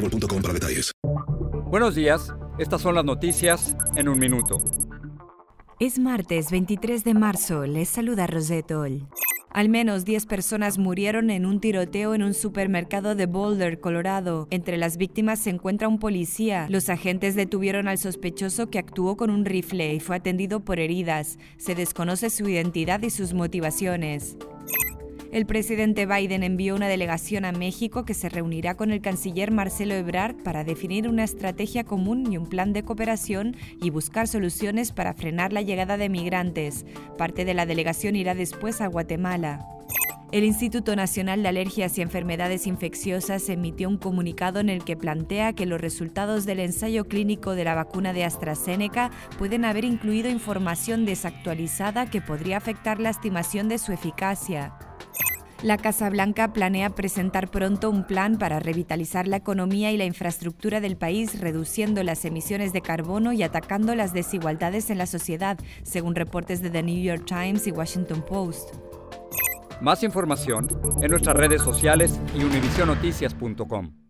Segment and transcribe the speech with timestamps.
[0.00, 0.92] boostmobile.com para detalles.
[1.70, 4.58] Buenos días, estas son las noticias en un minuto.
[5.78, 9.08] Es martes 23 de marzo, les saluda Rosetol.
[9.52, 14.46] Al menos 10 personas murieron en un tiroteo en un supermercado de Boulder, Colorado.
[14.50, 16.66] Entre las víctimas se encuentra un policía.
[16.68, 21.36] Los agentes detuvieron al sospechoso que actuó con un rifle y fue atendido por heridas.
[21.56, 24.36] Se desconoce su identidad y sus motivaciones.
[25.32, 29.94] El presidente Biden envió una delegación a México que se reunirá con el canciller Marcelo
[29.94, 35.14] Ebrard para definir una estrategia común y un plan de cooperación y buscar soluciones para
[35.14, 36.84] frenar la llegada de migrantes.
[37.16, 39.64] Parte de la delegación irá después a Guatemala.
[40.32, 45.52] El Instituto Nacional de Alergias y Enfermedades Infecciosas emitió un comunicado en el que plantea
[45.52, 51.04] que los resultados del ensayo clínico de la vacuna de AstraZeneca pueden haber incluido información
[51.04, 54.89] desactualizada que podría afectar la estimación de su eficacia.
[55.62, 60.80] La Casa Blanca planea presentar pronto un plan para revitalizar la economía y la infraestructura
[60.80, 66.14] del país, reduciendo las emisiones de carbono y atacando las desigualdades en la sociedad, según
[66.14, 68.74] reportes de The New York Times y Washington Post.
[69.82, 70.66] Más información
[71.02, 74.09] en nuestras redes sociales y univisionoticias.com.